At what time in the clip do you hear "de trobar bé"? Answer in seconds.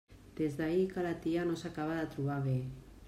2.01-2.57